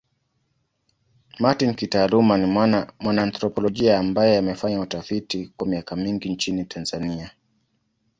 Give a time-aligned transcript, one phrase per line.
[1.39, 2.87] Martin kitaaluma ni mwana
[3.21, 7.31] anthropolojia ambaye amefanya utafiti kwa miaka mingi nchini Tanzania.